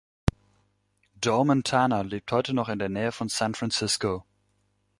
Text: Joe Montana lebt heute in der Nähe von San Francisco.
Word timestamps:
Joe 1.23 1.43
Montana 1.45 2.01
lebt 2.01 2.31
heute 2.31 2.53
in 2.53 2.79
der 2.79 2.89
Nähe 2.89 3.11
von 3.11 3.29
San 3.29 3.53
Francisco. 3.53 4.25